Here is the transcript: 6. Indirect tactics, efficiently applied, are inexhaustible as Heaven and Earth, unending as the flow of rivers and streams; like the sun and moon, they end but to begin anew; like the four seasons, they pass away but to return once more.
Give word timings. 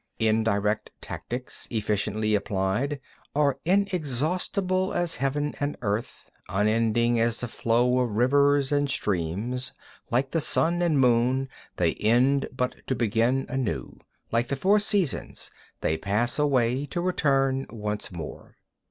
6. 0.19 0.27
Indirect 0.29 0.89
tactics, 0.99 1.67
efficiently 1.69 2.33
applied, 2.33 2.99
are 3.35 3.59
inexhaustible 3.65 4.93
as 4.95 5.17
Heaven 5.17 5.53
and 5.59 5.77
Earth, 5.83 6.27
unending 6.49 7.19
as 7.19 7.39
the 7.41 7.47
flow 7.47 7.99
of 7.99 8.15
rivers 8.15 8.71
and 8.71 8.89
streams; 8.89 9.73
like 10.09 10.31
the 10.31 10.41
sun 10.41 10.81
and 10.81 10.97
moon, 10.99 11.49
they 11.75 11.93
end 11.93 12.47
but 12.51 12.77
to 12.87 12.95
begin 12.95 13.45
anew; 13.47 13.99
like 14.31 14.47
the 14.47 14.55
four 14.55 14.79
seasons, 14.79 15.51
they 15.81 15.97
pass 15.99 16.39
away 16.39 16.81
but 16.85 16.89
to 16.89 17.01
return 17.01 17.67
once 17.69 18.11
more. 18.11 18.57